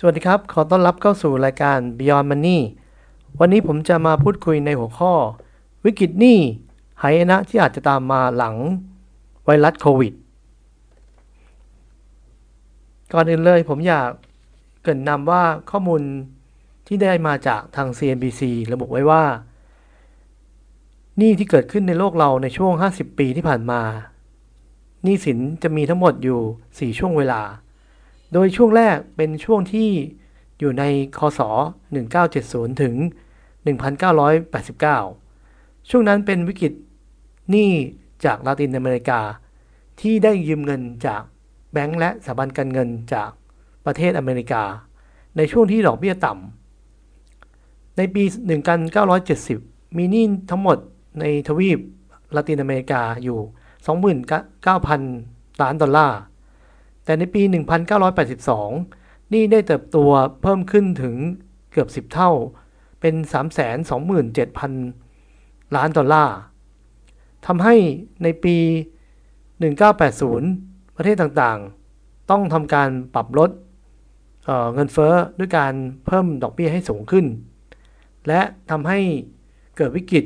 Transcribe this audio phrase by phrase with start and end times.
[0.00, 2.58] สวัสดีครับ ขอต้อนรับเข้าสู่รายการ Beyond Money
[3.40, 5.12] วันนี้ผมจะมาพูดคุยในหัวข้อ
[5.84, 6.38] วิกฤตหนี้
[7.02, 8.54] หายนะที่อาจจะตามมาหลัง
[9.44, 10.12] ไวรัสโควิด
[13.12, 14.08] ก่อนอื่นเลยผมอยาก
[14.82, 16.02] เกริ่นนำว่าข้อมูล
[16.86, 18.42] ที่ได้มาจากทาง CNBC
[18.72, 19.24] ระบุไว้ว่า
[21.18, 23.80] หนี้ที่เกิดขึ้นในโลกเราในช่วง 50 ปีที่ผ่านมา
[25.02, 27.42] หนี้สินจะมีทั้งหมดอยู่ 4 ช่วงเวลา
[28.32, 29.88] โดยช่วงแรกเป็นช่วงที่
[30.58, 30.84] อยู่ใน
[31.18, 31.40] คศ
[32.10, 32.94] 1970 ถึง
[33.76, 36.72] 1989 ช่วงนั้นเป็นวิกฤต
[37.50, 37.70] หนี้
[38.24, 39.20] จากลาตินอเมริกา
[40.00, 41.22] ที่ได้ยืมเงินจาก
[41.72, 43.30] แบงก์และสถาบันการเงินจาก
[43.86, 44.62] ประเทศอเมริกา
[45.36, 48.22] ในช่วงที่ดอกเบี้ยต่ำ ในปี
[49.30, 50.78] 1970 มีหนี้ทั้งหมด
[51.20, 51.78] ในทวีป
[52.36, 53.38] ลาตินอเมริกาอยู่
[54.04, 56.18] 29,000 ล้านดอลลาร์
[57.06, 57.42] แต่ในปี
[58.16, 59.96] 1982 นี่ได้เติบโต
[60.42, 61.14] เพิ่มขึ้นถึง
[61.72, 62.30] เกือบ 10 เท่า
[63.00, 63.14] เป็น
[64.84, 66.36] 327,000 ล้านดอลลาร์
[67.46, 67.74] ทำให้
[68.22, 68.56] ในปี
[70.16, 73.50] 1980 ประเทศต่างๆ ต้องทำการปรับลด
[74.44, 75.72] เเงินเฟ้อด้วยการ
[76.06, 77.26] เพิ่มดอกเบี้ยให้สูงขึ้น
[78.28, 78.98] และทำให้
[79.76, 80.24] เกิดวิกฤต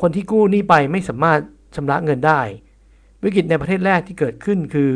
[0.00, 1.40] คนที่กู้หนี้ไปไม่สามารถ
[1.74, 2.40] ชำระเงินได้
[3.24, 4.90] วิกฤตในประเทศแรกที่เกิดขึ้นคือ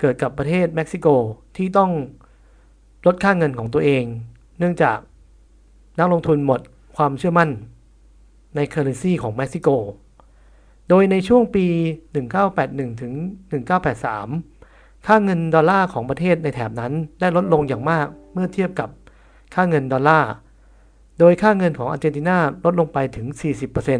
[0.00, 1.06] เกิดกับประเทศเม็กซิโก
[1.56, 1.90] ที่ต้อง
[3.06, 4.04] ลดค่าเงินของตัวเอง
[4.58, 4.98] เนื่องจาก
[5.98, 6.60] นักลงทุนหมด
[6.96, 7.50] ความเชื่อมั่น
[8.56, 9.68] ใน currency ของเม็กซิโก
[10.88, 11.66] โดยในช่วงปี
[12.34, 13.12] 1981 ถึง
[13.88, 18.88] 1983 ค่าเงินดอลลาร์ของประเทศในแถบนั้นได้ลดลงอย่างมากเมื่อเทียบกับ
[19.54, 20.30] ค่าเงินดอลลาร์
[21.18, 23.26] โดยค่าเงินของอาร์เจนตินาลดลงไปถึง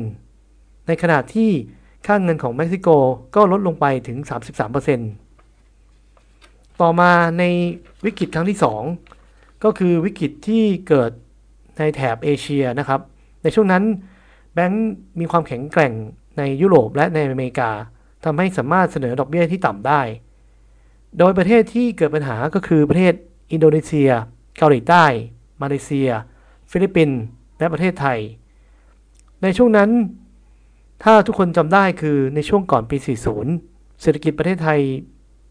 [0.08, 1.50] 40%ในขณะที่
[2.06, 2.88] ค่าเงินของเม็กซิโก
[3.34, 4.18] ก็ลดลงไปถึง
[5.44, 7.44] 33%ต่อมาใน
[8.04, 8.58] วิกฤตครั้งที่
[9.10, 11.10] 2 ก็คือวิกฤตที่เกิด
[11.78, 13.00] ในแถบเอเชียนะครับ
[13.42, 13.84] ในช่วงนั้น
[14.54, 15.92] แบงก์มีความแข็งแกร่ง
[16.38, 17.70] ในยุโรปและในอเมริกา
[18.24, 20.00] ทำให้สามารถเสนอดอกเบี้ยที่ต่ำได้
[21.18, 23.12] โดยประเทศที่เกิดปัญหาก็คือประเทศ
[23.52, 24.10] อินโดนีเซีย
[24.58, 25.04] เกาหลีใต้
[25.62, 26.08] มาเลเซีย
[26.70, 27.20] ฟิลิปปินส์
[27.58, 28.18] และประเทศไทย
[29.42, 29.90] ในช่วงนั้น
[31.02, 32.96] ถ้าทุกคนจำได้คือในช่วงก่อนปี
[33.46, 34.80] 40 เศรษฐกิจประเทศไทย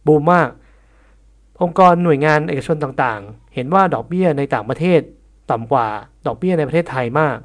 [0.08, 0.50] บูมมาก
[1.62, 5.02] องค์กรหน่วยงานเอกชนต่างๆ เห็นว่าดอกเบี้ยในต่างประเทศ
[5.52, 5.88] ต่ำกว่า
[6.28, 7.38] ดอกเบี้ยในประเทศไทยมาก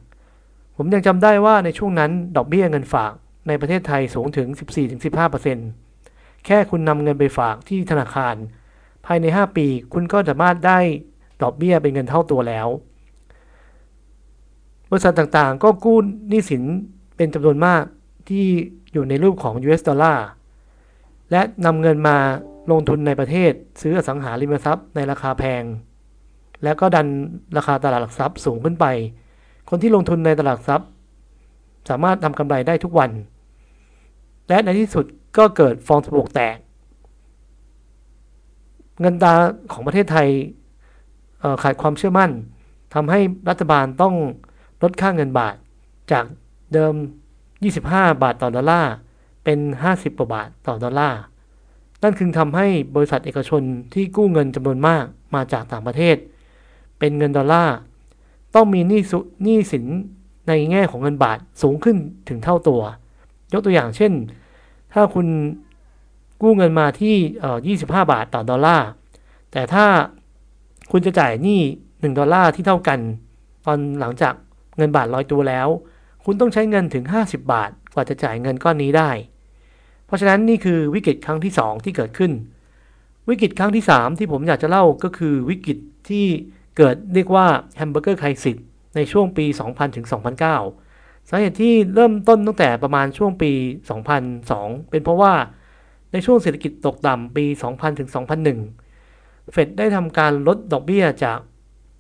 [0.76, 3.12] ผมยังจำได้ว่าในช่วงนั้นดอกเบี้ยเงินฝาก
[3.48, 4.48] ในประเทศไทยสูงถึง
[5.66, 8.34] 14-15%แค่คุณนำเงินไปฝากที่ธนาคาร
[9.06, 10.78] ภายใน 5 ปี คุณก็สามารถได้
[11.43, 12.69] ดอกเบี้ยเป็นเงินเท่าตัวแล้ว
[14.91, 15.98] บริษัทต่างๆ ก็กู้
[16.31, 16.64] หนี้สิน
[17.16, 17.82] เป็นจำนวนมาก
[18.28, 18.44] ที่
[18.92, 20.26] อยู่ในรูปของ US ดอลลาร์
[21.30, 22.16] และนำเงินมา
[22.70, 25.62] ลงทุนในประเทศซื้ออสังหาริมทรัพย์ในราคาแพง
[26.62, 27.06] และก็ดัน
[27.56, 28.86] ราคาตลาดหลักทรัพย์สูงขึ้นไป
[29.70, 30.88] คนที่ลงทุนในตลาดทรัพย์
[31.88, 33.10] สามารถทำกำไรได้ทุกวัน
[34.48, 35.04] และในที่สุด
[35.38, 36.56] ก็เกิดฟองสบู่แตก
[39.00, 39.34] เงินตา
[39.72, 40.28] ของประเทศไทย
[41.62, 42.31] ขาดความเชื่อมั่น
[42.94, 44.14] ทำให้รัฐบาลต้อง
[44.82, 45.54] ลดค่าเงินบาท
[46.12, 46.25] จาก
[46.75, 46.95] เดิม
[47.59, 48.93] 25 บาทต่อดอลลาร์
[49.45, 49.59] เป็น
[49.89, 51.21] 50กว่าบาทต่อดอลลาร์
[52.03, 53.62] นั่นคือทำให้บริษัทเอกชน
[53.95, 55.05] ที่กู้เงินจำนวนมาก
[55.35, 56.17] มาจากต่างประเทศ
[56.99, 57.77] เป็นเงินดอลลาร์
[58.55, 59.01] ต้องมีหนี้
[59.43, 59.85] หนี้สิน
[60.49, 61.97] ในแง่ของเงินบาทสูงขึ้น
[62.29, 62.83] ถึงเท่าตัว
[63.53, 64.12] ยกตัวอย่างเช่น
[64.93, 65.27] ถ้าคุณ
[66.43, 68.89] กู้เงินมาที่25 บาทต่อดอลลาร์
[69.53, 69.87] แต่ถ้า
[70.91, 72.99] คุณจะจ่ายหนี้1ดอลลาร์ที่เท่ากัน
[73.67, 74.35] ตอนหลังจาก
[74.77, 75.69] เงินบาทลอยตัวแล้ว
[76.25, 79.11] คุณต้องใช้เงินถึง 50 บาท กว่าจะจ่ายเงินก้อนนี้ได้
[80.07, 82.33] เพราะฉะนั้นนี่คือวิกฤตครั้งที่ 2 ที่เกิดขึ้น
[83.29, 86.27] วิกฤตครั้งที่ 3 ที่ผมอยากจะเล่าก็คือวิกฤตที่
[86.77, 87.47] เกิดเรียกว่า
[87.77, 88.56] hamburger crisis
[88.97, 90.07] ในช่วงปี 2000 ถึง
[90.69, 93.53] 2009 สาเหตุที่เริ่มต้นตั้งแต่ประมาณช่วงปี
[94.21, 95.32] 2002 เป็นเพราะว่า
[96.12, 98.09] ในช่วงเศรษฐกิจตกต่ำปี 2000 ถึง
[98.81, 101.38] 2001 เฟดได้ทำการลดดอกเบี้ยจาก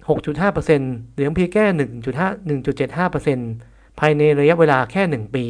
[0.08, 1.64] 6.5%เหลือเพียงแค่
[2.12, 5.46] 1.5 1.75% ภายในระยะเวลาแค่ 1 ปี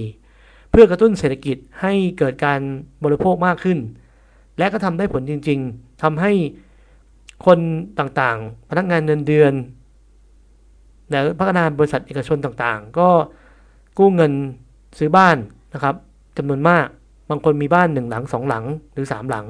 [0.70, 2.61] เพื่อกระตุ้นเศรษฐกิจให้เกิดการ
[3.05, 3.79] บริโภคมากขึ้น
[4.58, 6.32] และก็ทำได้ผลจริง ๆทำให้
[7.46, 7.58] คน
[7.99, 9.52] ต่างๆ พนักงานเงินเดือน
[11.11, 13.08] และพัฒนาบริษัทเอกชนต่างๆ ก็
[13.99, 14.32] กู้เงิน
[14.99, 15.37] ซื้อบ้าน
[15.75, 15.94] นะครับ
[16.37, 16.87] จำนวนมาก
[17.31, 19.46] บางคนมีบ้านหนึ่งหลังสองหลังหรือสามหลัง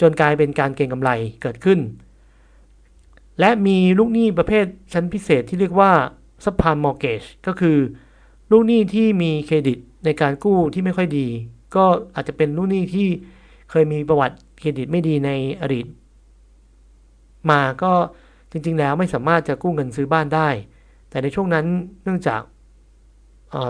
[0.00, 1.10] จนกลายเป็นการเก็งกำไร
[1.42, 1.78] เกิดขึ้น
[3.40, 5.92] และมีลูกหนี้ประเภทชั้นพิเศษที่เรียกว่า
[6.44, 7.76] ซับพานมอร์เกจก็คือ
[8.50, 11.26] ลูกหนี้ที่มีเครดิตในการกู้ที่ไม่ค่อยดี
[11.76, 11.84] ก็
[12.14, 13.08] อาจจะเป็นลูกหนี้ที่
[13.70, 15.30] เคยมีประวัติเครดิตไม่ดีใน
[15.60, 15.86] อดีต
[17.50, 17.92] มาก็
[18.50, 20.48] จริง ๆ แล้วไม่สามารถจะกู้เงินซื้อบ้านได้
[21.10, 21.66] แต่ในช่วงนั้น
[22.04, 22.40] เนื่องจาก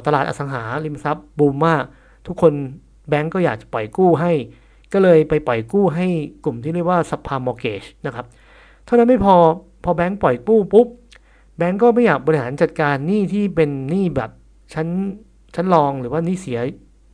[0.06, 1.82] ตลาดอสังหาริมทรัพย์บูมมาก
[2.26, 2.52] ทุกคน
[3.08, 4.32] แบงก์ก็อยากจะปล่อยกู้ให้
[4.92, 6.06] ก็เลยไปปล่อยกู้ให้
[6.44, 8.26] กลุ่มที่เรียกว่า subprime mortgage นะครับ
[8.84, 9.36] เท่านั้นไม่พอ
[9.84, 10.86] พอแบงก์ปล่อยกู้ปุ๊บ
[11.56, 14.30] แบงก์ก็ไม่อยากบริหารจัดการหนี้ที่เป็นหนี้แบบ
[14.72, 14.86] ชั้น
[15.54, 16.60] ชั้นรองหรือว่าหนี้เสีย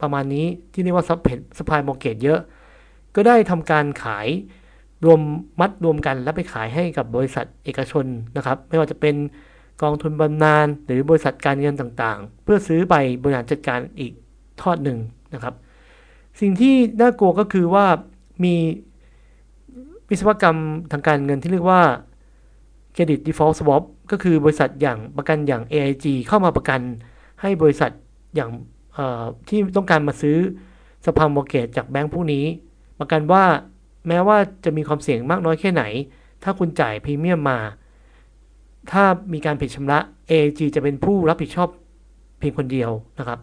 [0.00, 2.40] ประมาณนี้ที่เรียกว่า subprime mortgage เยอะ
[3.14, 4.28] ก็ได้ทำการขาย
[5.04, 5.20] รวม
[5.60, 8.04] มัดรวมกันแล้วไปขายให้กับบริษัทเอกชน
[8.36, 9.14] นะครับ ไม่ว่าจะเป็น
[9.82, 14.12] กองทุนบำนาญหรือบริษัทการเงินต่างๆ เพื่อซื้อไปบริหารจัดการอีก
[14.62, 14.98] ทอดหนึ่ง
[15.34, 15.54] นะครับ
[16.40, 17.86] สิ่งที่น่ากลัวก็คือว่า
[18.44, 18.54] มี
[20.08, 20.58] วิศวกรรม
[20.92, 21.82] ทางการเงินที่เรียกว่า
[22.94, 26.80] Credit Default Swap ก็คือบริษัทอย่างประกันอย่าง AIG เข้ามาประกัน
[27.40, 27.90] ให้บริษัท
[28.34, 28.50] อย่าง
[29.48, 30.38] ที่ต้องการมาซื้อ
[31.06, 32.44] สภาพมอร์เกจจากแบงก์พวกนี้
[32.98, 33.44] ประกันว่า
[34.08, 35.82] แม้ว่าจะมีความเสี่ยงมากน้อยแค่ไหน
[36.42, 37.58] ถ้าคุณจ่ายพรีเมียมมา
[38.90, 39.98] ถ้ามีการผิดชำระ
[40.30, 41.68] AG จะเป็นผู้รับผิดชอบ
[42.38, 43.38] เพียงคนเดียวนะครับ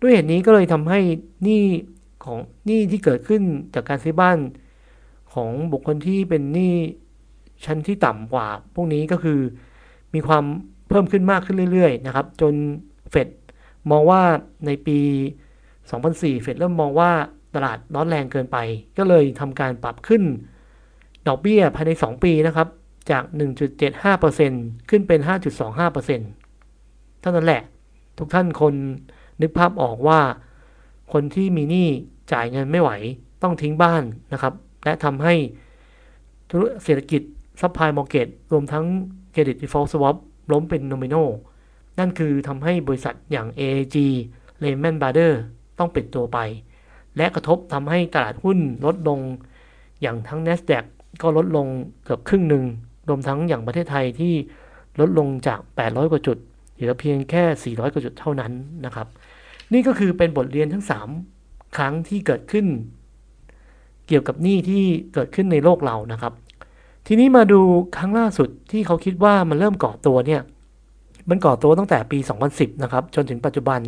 [0.00, 1.00] ด้วยเหตุนี้ก็เลยทำให้
[1.44, 1.64] หนี้
[2.24, 3.42] ของหนี้ที่เกิดขึ้น
[3.74, 4.38] จากการซื้อบ้าน
[5.34, 6.74] ของบุคคลที่เป็นหนี้
[7.64, 9.40] ชั้นที่ต่ำกว่า พวกนี้ก็คือ
[10.14, 10.44] มีความ
[10.88, 12.54] เพิ่มขึ้นมากขึ้นเรื่อย ๆ นะครับ จน
[13.10, 13.28] เฟด
[13.90, 14.22] มองว่า
[14.66, 14.98] ในปี
[15.70, 17.10] 2004 เฟดเริ่มมองว่า
[17.54, 18.56] ตลาดร้อนแรงเกินไป
[18.98, 20.22] ก็เลยทำการปรับขึ้น
[21.28, 22.68] ดอกเบี้ยภายใน 2 ปีนะครับ
[23.10, 23.22] จาก
[23.86, 25.20] 1.75%ขึ้นเป็น
[26.00, 27.62] 5.25%เท่านั้นแหละ
[28.18, 28.74] ทุกท่านคน
[29.40, 30.20] นึกภาพออกว่า
[31.12, 31.88] คนที่มีหนี้
[32.32, 32.90] จ่ายเงินไม่ไหว
[33.42, 34.02] ต้องทิ้งบ้าน
[34.32, 35.34] นะครับ และทำให้
[36.50, 37.22] ธุรเศรษฐกิจ
[37.60, 38.84] subprime mortgage รวมทั้ง
[39.32, 40.16] credit default swap
[40.52, 41.16] ล้มเป็นโดมิโน
[41.98, 43.96] นั่นคือทำให้บริษัทอย่าง AIG
[44.62, 45.36] Lehman Brothers
[45.78, 46.38] ต้องปิดตัวไป
[47.16, 49.20] และกระทบทำให้ตลาดหุ้นลดลง
[50.02, 50.84] อย่างทั้ง NASDAQ
[51.22, 51.66] ก็ลดลง
[52.04, 52.64] เกือบครึ่งหนึ่ง
[53.08, 54.34] รวมทั้งอย่างประเทศไทยที่
[55.00, 56.38] ลดลงจาก 800 กว่าจุด
[56.74, 58.52] เหลือเพียงแค่ 400 กว่าจุดเท่านั้น
[58.84, 59.06] นะครับ
[59.72, 60.84] นี่ก็คือเป็นบทเรียนทั้ง
[61.30, 62.66] 3 ครั้งที่เกิดขึ้น
[64.08, 64.84] เกี่ยวกับหนี้ที่
[65.14, 66.32] เกิดขึ้นในโลกเรานะครับ
[67.06, 67.60] ทีนี้มาดู
[67.96, 70.42] ครั้งล่าสุดที่เขาคิดว่ามันเริ่มก่อตัวเนี่ย
[71.28, 72.18] มันก่อตัวตั้งแต่ปี
[72.50, 73.80] 2010 นะครับ จนถึงปัจจุบัน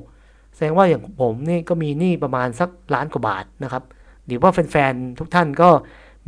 [0.54, 3.84] แสดงว่าอย่างผมนี่ก็มีหนี้ประมาณสักล้านกว่าบาทนะครับ
[4.26, 5.70] หรือว่าแฟนๆทุกท่านก็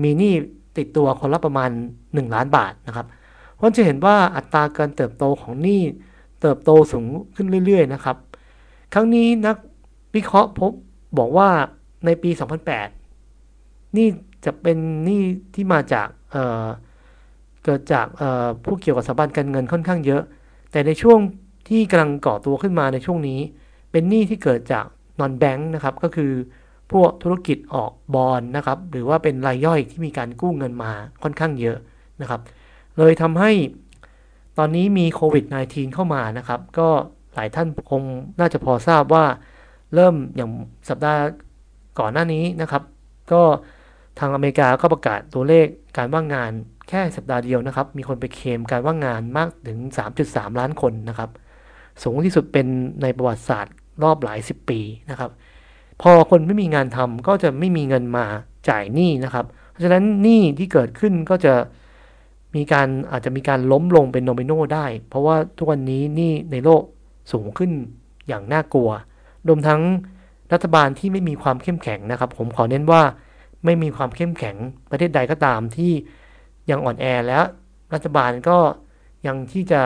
[0.02, 0.34] มีหนี้
[0.78, 1.70] ติดตัวคนละประมาณ
[2.02, 3.06] 1 ล้านบาทนะครับ
[3.56, 5.82] เพราะจะเห็นว่าอัตราการเติบโตของหนี้
[6.42, 8.16] เติบโตสูงขึ้นเรื่อยๆนะครับ
[8.94, 9.56] ครั้งนี้นัก
[10.14, 10.72] วิเคราะห์พบ
[11.18, 11.48] บอกว่า
[12.06, 12.30] ในปี
[13.12, 14.08] 2008 นี่
[14.44, 15.22] จะเป็นนี่
[15.54, 18.06] ที่มาจากเเกิดจาก
[18.64, 20.22] ผู้เกี่ยวกับสถาบันการเงินค่อนข้างเยอะ
[20.72, 21.18] แต่ในช่วง
[21.68, 23.40] ที่กำลังก่อตัวขึ้นมาในช่วงนี้
[23.90, 24.84] เป็นหนี้ที่เกิดจาก
[25.20, 26.32] นอนแบงค์นะครับก็คือ
[26.92, 31.78] พวกธุรกิจออกบอลนะครับ หรือว่าเป็นรายย่อยที่มีการกู้เงินมาค่อนข้างเยอะ
[32.20, 32.40] นะครับ
[32.98, 33.50] เลยทำให้
[34.58, 36.88] ตอนนี้มีโควิด -19 เข้ามานะครับ ก็
[37.34, 38.02] หลายท่านคง
[38.40, 39.24] น่าจะพอทราบว่า
[39.94, 40.50] เริ่มอย่าง
[40.88, 41.20] สัปดาห์
[42.00, 42.82] ก่อนหน้านี้นะครับ
[43.32, 43.42] ก็
[44.18, 45.66] ทางอเมริกาก็ประกาศตัวเลข
[45.96, 46.50] การว่างงาน
[46.88, 49.78] แค่สัปดาห์เดียวนะครับ มีคนไปเคลมการว่างงานมากถึง
[50.18, 51.30] 3.3 ล้านคนนะครับ
[52.02, 52.66] สูงที่สุดเป็น
[53.02, 54.80] ในประวัติศาสตร์รอบหลาย 10 ปี
[55.10, 55.30] นะครับ
[56.02, 58.24] พอคนไม่มีงานทำก็จะไม่มีเงินมา
[58.68, 61.54] จ่ายหนี้นะครับ เพราะฉะนั้นหนี้ที่เกิดขึ้นก็จะ
[62.56, 66.82] มีการอาจจะมีการล้มลงเป็นโนมิโนได้ เพราะว่าทุกวันนี้นี่ในโลก
[67.32, 67.70] สูงขึ้น
[68.28, 68.90] อย่างน่ากลัว
[69.48, 69.80] รวมทั้ง
[70.52, 73.02] รัฐบาลที่ไม่มีความเข้มแข็งนะครับ ผมขอเน้นว่า
[73.64, 74.56] ไม่มีความเข้มแข็ง
[74.90, 75.92] ประเทศใดก็ตามที่
[76.70, 77.44] ยังอ่อนแอแล้ว
[77.94, 78.58] รัฐบาลก็
[79.26, 79.82] ยังที่จะ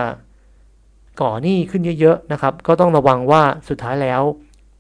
[1.21, 4.23] ก่อหนี้ขึ้นเยอะๆนะครับ ก็ต้องระวังว่าสุดท้ายแล้ว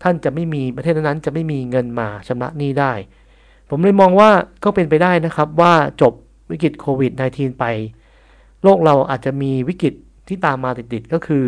[0.02, 2.92] ท่านจะไม่มีประเทศนั้นจะไม่มีเงินมาชำระหนี้ได้
[3.70, 4.30] ผมเลยมองว่า
[4.64, 6.12] ก็เป็นไปได้นะครับว่าจบ
[6.50, 7.64] วิกฤตโควิด -19 ไป
[8.62, 9.94] โลกเราอาจจะมีวิกฤต
[10.28, 11.44] ที่ตามมาติดๆก็คือ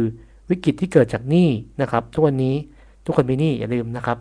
[0.50, 1.49] วิกฤตที่เกิดจากหนี้
[1.83, 2.55] นะครับ ทุกวันนี้
[3.05, 4.19] ทุกคนมีหนี้อย่าลืมนะครับ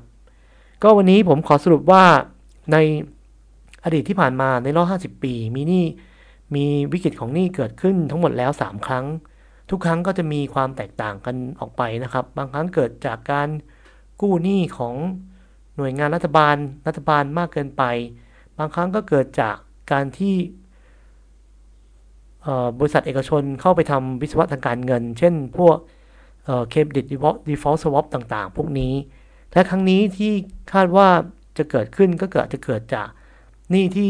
[0.84, 2.04] ก็วันนี้ผมขอสรุปว่า
[2.72, 2.78] ใน
[3.84, 5.84] อดีตที่ผ่านมาในรอบ 50 ปี มีหนี้
[6.56, 9.06] มีวิกฤตของหนี้เกิดขึ้นทั้งหมดแล้ว 3 ครั้ง
[9.70, 13.50] ทุกครั้งก็จะมีความแตกต่างกันออกไปนะครับ บางครั้งเกิดจากการ
[14.22, 14.96] กู้หนี้ของ
[15.78, 16.56] หน่วยงานรัฐบาล
[16.88, 17.84] รัฐบาลมากเกินไป
[18.58, 19.56] บางครั้งก็เกิดจาก
[19.92, 20.36] การที่
[22.80, 25.78] บริษัทเอกชนเข้าไปทำวิศวะทางการเงิน เช่นพวก
[26.70, 28.94] credit default swap ต่างๆ พวกนี้
[29.52, 30.32] และครั้งนี้ที่
[30.74, 31.08] คาดว่า
[31.58, 33.08] จะเกิดขึ้นก็เกิดจะเกิดจาก
[33.72, 34.10] หนี้ที่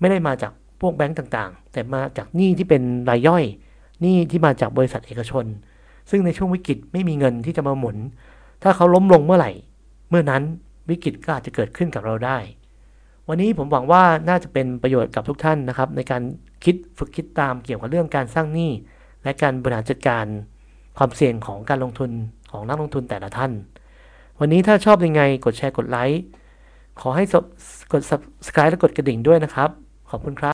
[0.00, 3.44] ไม่ได้มาจากพวกแบงก์ต่างๆ แต่มาจากหนี้ที่เป็นรายย่อย
[4.00, 5.44] หนี้ที่มาจากบริษัทเอกชน
[6.10, 7.96] ซึ่งในช่วงวิกฤตไม่มีเงินที่จะมาหมุน
[8.62, 9.52] ถ้าเขาล้มลงเมื่อไหร่
[10.08, 10.42] เมื่อนั้น
[10.90, 12.38] วิกฤตก็อาจจะเกิดขึ้นกับเราได้
[13.30, 16.22] วันนี้ผมหวังว่าน่าจะเป็นประโยชน์กับทุกท่านนะครับ ในการ
[16.64, 18.70] คิดฝึกคิดตามเกี่ยวกับเรื่องการสร้างหนี้
[19.24, 20.26] และการบริหารจัดการ
[20.98, 22.10] ความเสี่ยงของการลงทุน
[22.50, 23.52] ของนักลงทุนแต่ละท่าน
[24.38, 26.22] วันนี้ถ้าชอบยังไงกดแชร์กดไลค์
[27.00, 27.24] ขอให้
[27.92, 29.70] กด subscribe และกดกระดิ่งด้วยนะครับ
[30.10, 30.46] ขอบคุณครับ